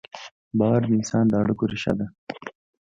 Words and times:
باور 0.59 0.81
د 0.87 0.91
انسان 0.97 1.25
د 1.29 1.33
اړیکو 1.41 1.63
ریښه 1.71 1.93
ده. 1.99 2.05